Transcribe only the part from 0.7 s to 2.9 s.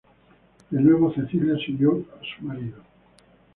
De nuevo, Cecilia siguió a su marido.